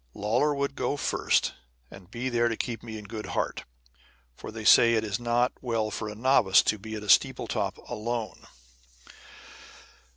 [0.15, 1.53] Lawlor would go first,
[1.91, 3.65] and be there to keep me in good heart,
[4.35, 7.45] for they say it is not well for a novice to be at a steeple
[7.45, 8.47] top alone.